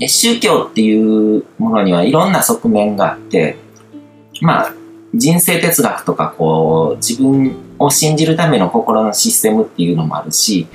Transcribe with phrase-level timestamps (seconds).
[0.00, 3.58] で宗教っていうものにはいろんな側面があって、
[4.40, 4.74] まあ、
[5.14, 10.66] 人生哲学とか、こう、自分を信じるための心のシステムっていうのもあるし、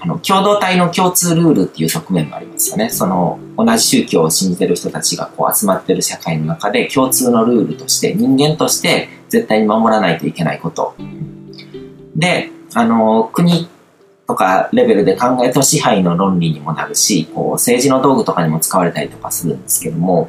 [0.00, 2.88] あの、共同体の共通ルールっていう側面もありますよね。
[2.88, 10.94] その、同じ宗教を信じてる人たちがこう集まってる社会の中で共通のルールとして、人間として絶対に守らないといけないこと。
[12.14, 13.68] で、あの、国
[14.26, 20.28] とかレベルで考えると支配の論理にもなるし、こう政治の道具とかにも使われたりとかするんですけども、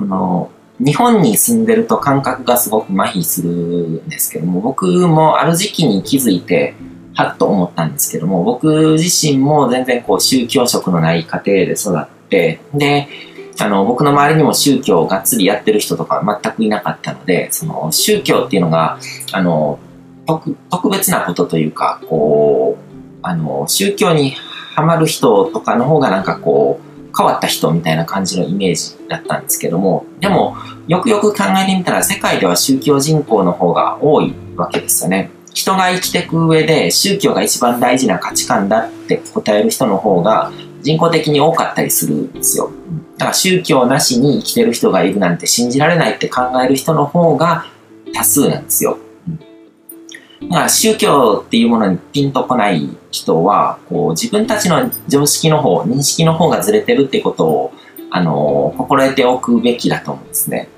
[0.00, 6.74] あの、日本に住んでると感覚がすごく麻痺するんですけども、僕もある時期に気づいて、
[7.14, 13.08] はっと思ったんですけども、僕自身も全然こう宗教色のない家庭で育って、で、
[13.60, 19.00] あの、僕の周りにも宗教をがっつりやってる人とか全くいなかったので、その宗教っていうのが、
[19.32, 19.80] あの、
[20.26, 22.87] 特別なことというか、こう、
[23.22, 24.36] あの、宗教に
[24.74, 30.56] ハマる人とかの方がなんかこう、変わった人みたいな感じのイメージだったんですけども、でも、
[30.86, 35.30] よくよく考えてみたら世界では宗教人口の方が多いわけですよね。
[35.52, 42.70] 人が生きていく上で宗教が一番大事な価値観だって答える人の方が人口的に多かったりするんですよ。
[43.16, 47.66] だから宗教なしに生きてる人がいるなんて信じられないって考える人の方が
[48.14, 48.98] 多数なんですよ。
[50.42, 57.72] だから宗教っていうものにピンとこない人は、こう自分たちの常識の方、認識の方がずれてるってことを、
[58.10, 60.68] あの、心得ておくべきだと思うんですね。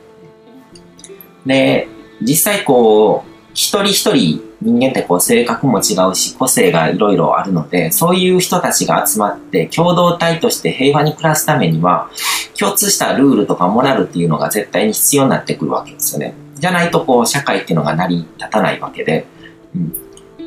[1.44, 1.88] で、
[2.22, 12.10] 実際こう、一人一人人間ってこう性格も違うし個性がいろいろあるのでそういう人たちが集まって共同体として平和に暮らすためには
[12.58, 16.34] 共通したルールとかモラルっていうのが絶対に必要になってくるわけですよね。
[16.56, 19.26] じゃないとこう社会っていうのが成り立たないわけで、
[19.74, 19.94] うん、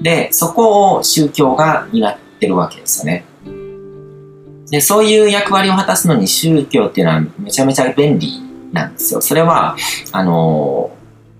[0.02, 3.26] でそこを宗教が担ってるわけですよね。
[4.70, 8.42] でそういう役割を果たすのに宗教っていうのはめちゃめちゃ便利
[8.72, 9.22] なんですよ。
[9.22, 9.76] それは
[10.12, 10.92] あの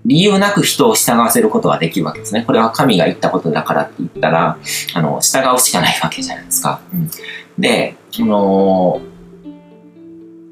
[0.06, 2.44] 理由なく人を従わせることができるわけですね。
[2.46, 4.58] これは神が言ったことだからって言ったら、
[4.94, 6.80] あの、従うしかないわけじゃないですか。
[6.92, 7.10] うん、
[7.58, 9.00] で、その、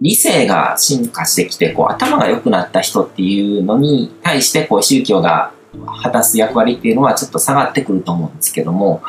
[0.00, 5.52] 理性が進化してきて、こう、頭が良くなった人っていうのに対して、こう、宗教が
[6.02, 9.02] 果たす役割っていうのはちょっと下がってくると思うんですけども、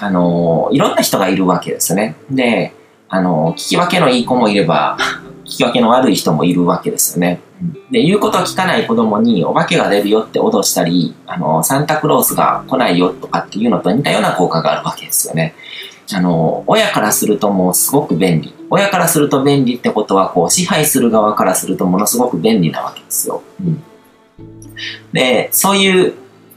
[0.00, 2.16] あの、いろんな人がいるわけですね。
[2.30, 2.74] で、
[3.08, 4.96] あの、聞き分けのいい子もいれば、
[5.44, 7.40] 聞き分けの悪い人もいるわけですよね。
[7.90, 15.54] で、言うことを聞かない子供にお化けが出るよって脅したり、あの、サンタクロースが来ないよとかっていうのと似たような効果があるわけですよね。
[16.12, 18.54] あの、親からするともうすごく便利。
[18.68, 23.42] 親からすると便利ってことは、こう、支配する側からするとものすごく便利なわけですよ。
[23.60, 23.82] うん、
[25.12, 26.14] で、そういう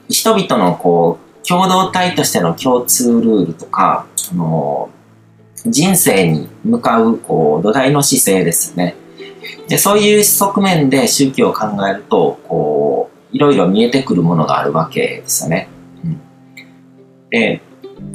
[0.09, 4.89] 人々のこう、共同体としての共通ルールとか、あの、
[5.65, 8.95] 人生に向かう、こう、土台の姿勢ですよね。
[9.67, 15.69] で、そういう側面で宗教を考えると、こう、いろいろ見えてくるものがあるわけですよね。
[16.03, 16.19] うん、
[17.29, 17.61] で、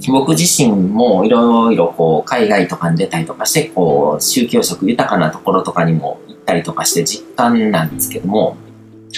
[0.08, 8.56] 僕自身もいろいろこう、海外とかに出たりとかして、こう、宗教色豊かなところとかにも行ったりとかして実感なんですけども、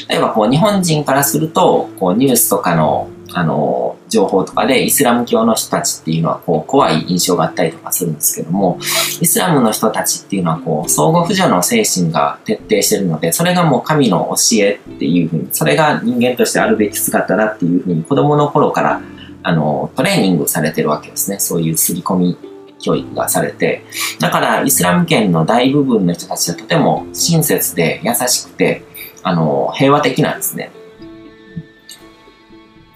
[0.09, 8.79] 例えばこう、日本人からすると、こう、ニュースとかのあの、情報とかでイスラム教の人たちっていうのはこう怖い印象があったりとかするんですけども、
[9.21, 19.01] イスラムの人たちっていうのはこう相互扶助の精神が徹底してるので、それがもう神の教えっていうふうに、それが人間としてあるべき姿だっていうふうに子供の頃から
[19.43, 21.41] あのトレーニングされてるわけですね。
[21.41, 22.39] そういう刷り込み
[22.79, 23.83] 教育がされて。
[24.21, 28.85] だからイスラム圏の大部分の人たちはとても親切で優しくて、
[29.25, 30.71] あの、平和的なんですね。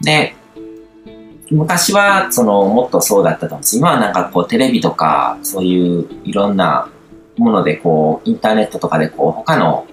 [0.03, 0.35] で、
[1.51, 3.79] 昔は、その、もっとそうだったと思うんです。
[3.79, 6.89] 今はなんかこう、テレビとか、そういういろんな
[7.39, 9.87] もので、こう、インターネットとかで、こう、他の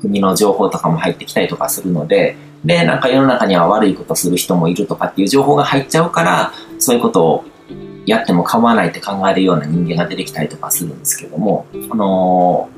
[0.00, 7.44] 国の情報とかも入ってきたりとかするので、で、なんか世の中には悪いことする人もいるとかっていう情報が入っちゃうから、そういうことを
[8.04, 12.68] やっても構わないって考えるような人間が出てきたりとかするんですけども、あの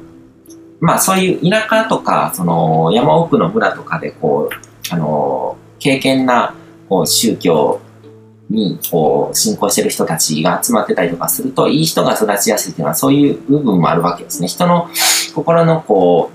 [0.80, 6.54] まあそういう田舎とか、その山奥の村とかでこう、あの経験な
[6.88, 7.80] こう宗教
[8.48, 14.48] にこう信仰してる人たちが集まってたりとかすると、いい人が育ちやすいっていうのはそういう部分もあるわけですね。
[14.48, 14.88] 人の
[15.34, 16.30] 心のこ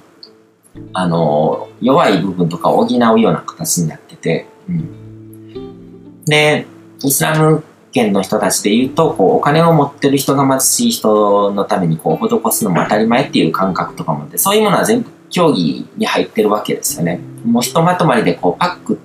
[0.75, 6.65] う、あの、弱い部分とかを補うような形になってて、うん、で、
[7.03, 7.63] イスラム
[7.95, 17.21] 圏の人たちで言うと、こう、お金を持ってる人が貧しい人のためにこう、施すのも当たり前っていう感覚とかもあって、そういうものは全部競技に入ってるわけですよね。
[17.45, 18.99] もうひとまとまりでこう、パック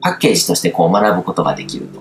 [0.00, 2.00] パッケージとしてこう学ぶことができると。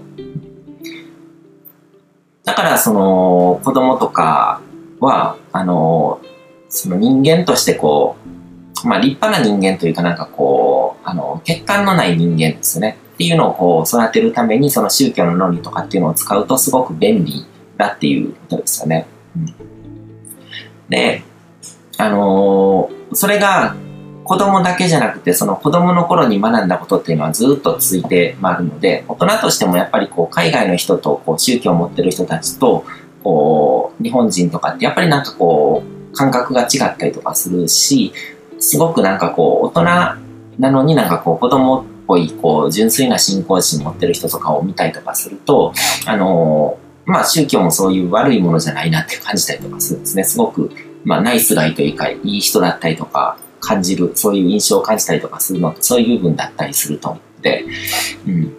[2.43, 4.61] だからその子供とか
[4.99, 6.21] は、あの、
[6.69, 8.15] その人間としてこ
[8.83, 12.97] う、まあ立派な人間というかなんかこう、あの、欠陥のない人間ですね。
[13.15, 17.45] っていうのをこう育てるためにその宗教の論理とかっていうのを使うとすごく便利
[17.77, 19.07] だっていうことですよね。
[19.37, 19.45] うん、
[20.89, 21.23] で、
[21.97, 23.75] あのー、それが
[24.25, 32.85] 子供だけじゃなくて、その子供の頃に学んだことっていうのはずっと続いて回るので、大人としてもやっぱりこう海外の人とこう宗教を持ってる人たちと、
[33.23, 38.11] こう日本人とかってやっぱりなんかこう感覚が違ったりとかするし、
[38.59, 39.83] すごくなんかこう大人
[40.59, 45.73] なのになんかこう子供っぽいこう純粋な信仰心持ってる人とかを見たりとかすると、
[46.05, 50.23] あのー、まあ宗教もそういう悪いものじゃないなって感じたりとかするんですね。
[50.23, 50.71] すごく、
[51.03, 57.65] まあナイスガイというか、いい人だったりとか、感じる、そういう印象を感じたりとかするのって、そういう部分だったりすると思って、
[58.27, 58.53] うん。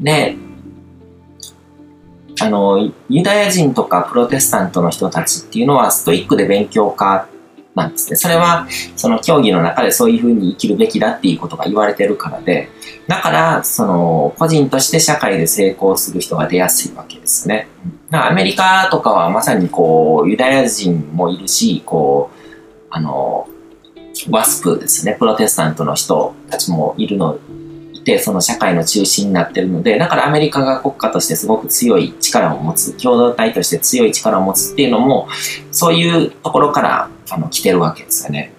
[0.00, 0.36] で、
[2.40, 7.28] あの、ユダヤ人とかプロテスタントの人たちっていうのはストイックで勉強家
[7.74, 8.16] なんですね。
[8.16, 8.66] それは、
[8.96, 12.70] その競技の中でそういうふうに生きるべきだっていうことが言われてるからで、
[13.06, 17.68] だから、その、個人として社会で成功する人が出やすいわけですね。
[18.10, 23.48] アメリカとかはまさにこう、ユダヤ人もいるし、こう、あの、
[24.30, 27.38] ワスプですね、プロテスタントの人たちもいるの、で、
[28.16, 35.28] その社会の中心になってるので、だからアメリカが国家としてすごく強い力を持つ、共同体として強い力を持つっていうのも、
[35.72, 38.52] そういうところからあの来てるわけですよね。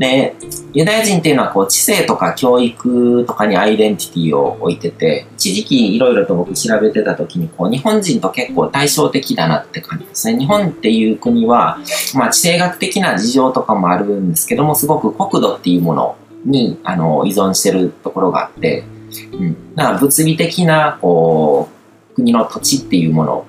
[0.00, 0.34] で、
[0.72, 10.38] ユダヤ人っていうのはこう知性とか教育とかにアイデンティティを置いてて、一時期いろいろと僕調べてた時にこう日本人と結構対照的だなって感じですね。
[10.38, 11.78] 日本っていう国は、
[12.14, 18.84] まあ地政学的な事情とかもあるんですけども、すごく国土っていうものにあの依存してるところがあって、
[19.32, 19.74] うん。
[19.74, 21.68] だから物理的なこ
[22.12, 23.46] う国の土地っていうもの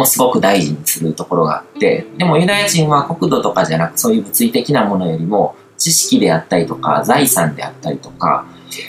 [0.00, 8.46] をすごく大事にするところがあって、でもユダヤ人は国土とかじゃなくそういう物理的なものよりも知識であったりとか、財産であったりとか、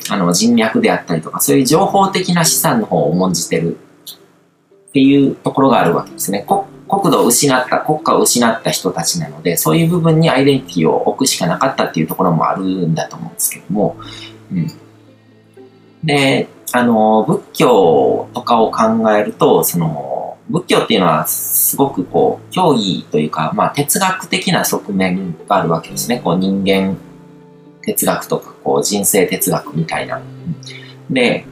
[0.10, 3.78] あの人脈であったりとか、そういう情報的な資産の方を重んじてる
[4.90, 6.46] っていうところがあるわけですね。
[6.90, 13.96] 国土を失った、国家を失った人たちなので、そういう部分にアイデンティティを置くしかなかったっていうところもあるんだと思うんですけども、
[14.52, 14.68] うん。
[16.04, 26.20] で、あの、仏教とかを考えると、その、仏教っていうのはすごくこう、教義というか、まあ哲学的な側面があるわけですね。
[26.24, 26.98] こう人間
[27.84, 30.20] 哲学とか、こう人生哲学みたいな。
[31.10, 31.46] で、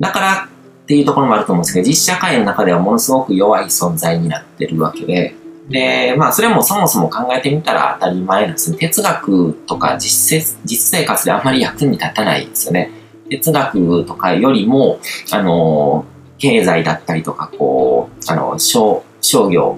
[0.00, 0.48] だから
[0.88, 5.34] っていうところもあると思うんですけど、実社会の中ではものすごく弱い存在になってるわけで、
[5.68, 8.78] で、まあそれもそもそも考えてみたら当たり前なんですね。
[8.78, 12.90] 哲学とか実実生活であんまり役に立たないですよね。
[13.28, 14.98] 哲学とかよりも、
[15.30, 16.06] あの
[16.38, 19.04] 経済だったりとか、こう、あの、商
[19.50, 19.76] 業、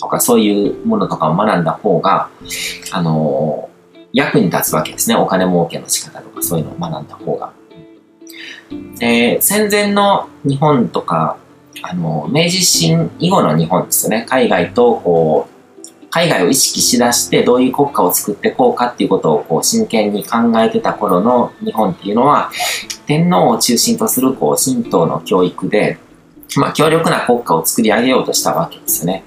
[0.00, 2.28] とかそういうものとかを学んだ方が、
[2.90, 3.70] あの、
[4.12, 5.14] 役に立つわけですね。
[5.14, 7.52] お金儲けの仕方とかそういうのを学んだ方が。
[8.98, 11.36] で、戦前の日本とか、
[11.82, 14.26] あの、明治維新以後の日本ですよね。
[14.28, 15.50] 海外とこう、
[16.10, 22.50] 海外を意識しだしてどういう国家を作ってこうかっていうことをこう真剣に考えてた頃の日本っていうのは、
[23.06, 25.98] 天皇を中心とするこう神道の教育で、
[26.56, 29.22] まあ、強力な国家を作り上げようとしたわけですよね。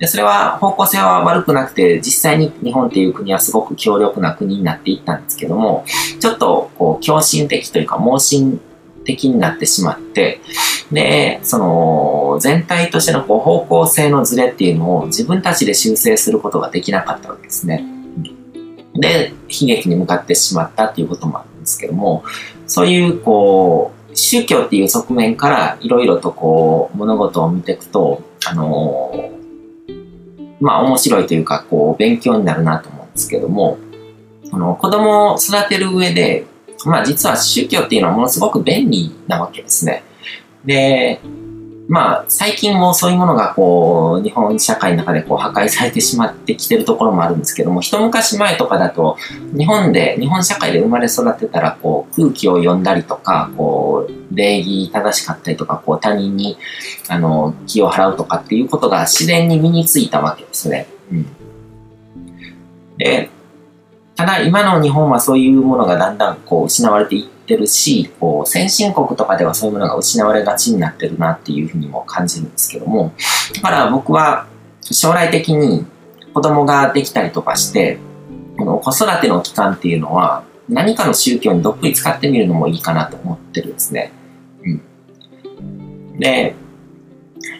[0.00, 5.84] でそれは方向性は悪くなくて、実際に日本っていう国はすごく強力な国になっていったんですけども、
[6.18, 8.60] ちょっとこう狂信的というか盲信
[9.04, 10.40] 的になってしまって、
[10.90, 17.84] で、その、全体としてのこう方向性のズレっていうのを自分たちで修正することができなかったわけですね。
[18.94, 22.24] で、悲劇に向かってしまったっていうこともあるんですけども、
[22.66, 29.30] そういう、こう、宗教っていう側面からいろいろとこう、物事を見ていくと、あの
[30.60, 33.78] まあ面白いというか、こう、勉強になるなと思うんですけども、
[34.44, 36.46] その子供を育てる上で、
[36.84, 40.02] まあ実は宗教っていうのはものすごく便利なわけですね。
[40.64, 41.20] で、
[41.90, 49.16] まあ最近もそういうものがこう日本社会の中でこう破壊されてしまってきてるところもあるんですけども、一昔前とかだと
[49.58, 56.58] 日本で、日本社会で生まれ育ってたらこう空気を読んだりとか、こう礼儀正しかったりとか、こう他人に
[57.08, 60.86] あの気を払うとかっていうことが自然に身についたわけですね。
[61.10, 61.26] うん。
[62.98, 63.30] で、
[64.14, 73.12] ただ今の日本はそういうものがだんだんこう失われていってるし、こう先進国とかではそういうものが失われがちになってるなっていうふうにも感じるんですけども、
[73.54, 74.46] だから僕は
[74.82, 75.86] 将来的に
[76.32, 77.98] 子供ができたりとかして、
[78.58, 84.12] この子育ての期間っていうのは何かの宗教にどっぷり使ってみるのもいいかなと思ってるんですね。
[84.62, 86.18] うん。
[86.18, 86.54] で、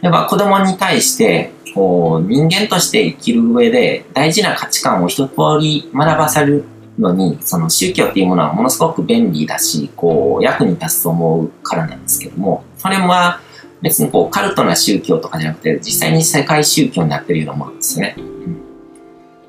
[0.03, 6.65] やっぱ子供に対して、こう、人間として生きる上で大事な価値観を一通り学ばされる
[7.01, 13.41] のに、その宗教っていうものはものすごく便利だし、こう、役に立つと思うからなんですけども、それは
[13.83, 18.15] 別にこう、カルトな宗教とかじゃなくて、実際に世界宗教になってるようなものですね。
[18.19, 18.61] うん、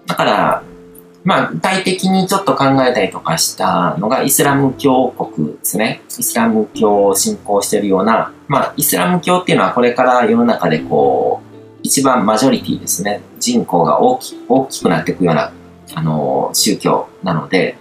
[0.08, 0.64] だから、
[1.24, 6.02] まあ、具体的にちょっと考えたりとかしたのが、イスラム教国ですね。
[6.18, 11.52] イスラム教を信仰してるような、まあ、イスラム教っていうのはこれから世の中でこう、
[11.84, 13.22] 一番マジョリティですね。
[13.40, 15.52] 人口が大き大きくなっていくような、
[15.94, 17.78] あの、宗教なので、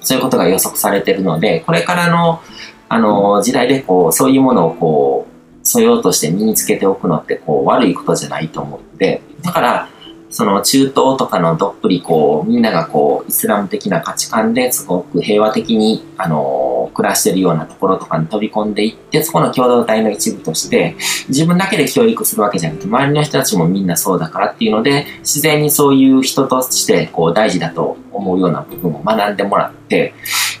[0.00, 2.40] そういうことが予測されてるので、これからの、
[2.88, 9.88] あの、時代でこう、そういうものをこう、素養として身につけておくのって、こう、悪いことじゃないと思って、だから、
[10.30, 16.63] その中東とかのどっぷりこう、みんながこう、イスラム的な価値観ですごく平和的に、あの、
[16.94, 20.96] 暮らしてるようなところとかに飛び込んでいって、そこの共同体の一部として、
[21.28, 30.14] 自分だけで教育するわけじゃなくて、周りの人たちもみんなそうだからっていうので、自然にそういう人としてこう大事だと思うような部分を学んでもらって、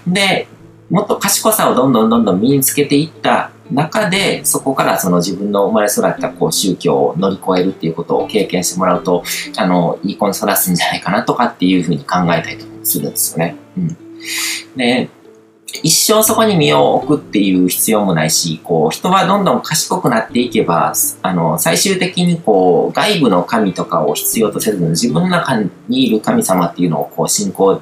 [0.06, 0.48] で、
[0.90, 9.24] もっと賢さをどんどんどんどん身につけていった中で、そこからその自分の生まれ育ったこう宗教を乗り越えるっていうことを経験してもらうと、
[9.56, 13.56] あの、いい子に育つんじゃないかなとかっていうふうに考えたりとかするんですよね。
[13.78, 13.96] うん。
[14.76, 15.08] で、
[15.82, 25.56] 一生そこに身を置くっていう必要もないし、こう、人はどんどん賢くなっていけば、あの、最終的にこう、外部の神とかを必要とせずに自分の中
[25.88, 27.80] にいる神様っていうのをこう、信仰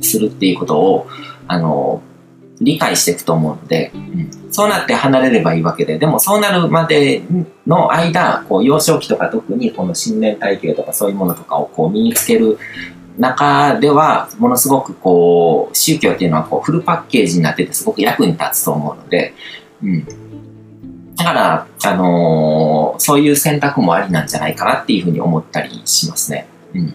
[0.00, 1.06] するっていうことを、
[1.46, 2.02] あの、
[2.60, 7.22] 理解していくと思うので、うん、そうなって離れればいいわけで、でもそうなるまで
[7.66, 12.58] の間、こう幼少期とか特にこの信念体系とかそういうものとかをこう身につける
[13.18, 19.34] 中では、ものすごくこう、宗教っていうのはこうフルパッケージになっててすごく役に立つと思うので、
[19.82, 20.04] うん。
[21.16, 26.46] だから、あのー、そういう選択もありなんじゃないかなっていうふうに思ったりしますね。
[26.74, 26.94] うん。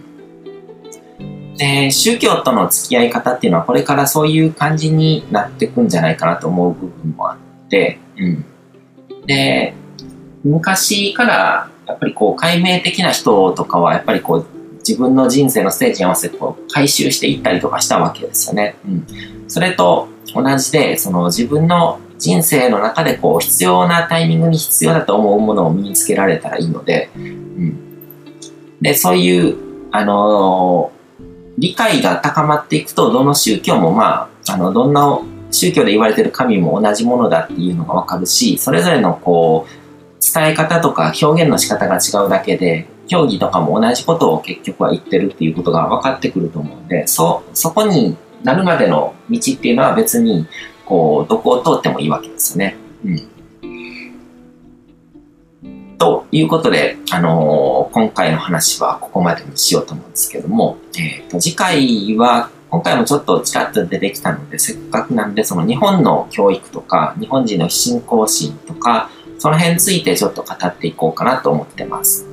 [1.58, 8.46] で、宗教との付き合い方っていうのはこれからそういう感じになっていくんじゃないかなと思う部分もあって、うん。
[9.25, 9.74] で、
[10.44, 14.48] 昔からやっぱりこう解明的な人とかはやっぱりこう
[14.87, 18.75] 自分の人生のステージに合わせてこう回収していったりとかしたわけですよね。
[18.85, 19.05] うん。
[19.47, 27.79] それと同じで、その自分の人生の中でこう必要なタイミングに必要だと思うものを身につけられたらいいので、うん。
[28.81, 29.57] で、そういう、
[29.91, 31.03] あのー
[31.57, 35.19] 理解が高まっていくと、どの宗教もまあ、あの、どんな
[35.51, 50.48] 宗教で言われてる神も同じものだっていうのがわかるし、それぞれのこう、伝え方とか表現の仕方が違うだけで、競技とかも同じことを結局は言ってるっていうことが分かってくると思うんで、そ、そこになるまでの道っていうのは別に、
[50.86, 52.75] こう、どこを通ってもいいわけですよね。
[53.05, 53.33] うん。
[55.98, 72.32] ということで、あのー、今回の話はここまでにしようと思うんですけども、えっ、ー、と、次回は、今回もちょっとちらっと出てきたので、せっかくなんで、その日本の教育とか、日本人の信仰心とか、その辺についてちょっと語っていこうかなと思ってます。